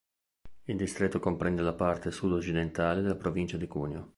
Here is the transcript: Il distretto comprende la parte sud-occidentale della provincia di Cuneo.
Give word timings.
Il 0.63 0.77
distretto 0.77 1.19
comprende 1.19 1.61
la 1.61 1.73
parte 1.75 2.09
sud-occidentale 2.09 3.03
della 3.03 3.13
provincia 3.15 3.57
di 3.57 3.67
Cuneo. 3.67 4.09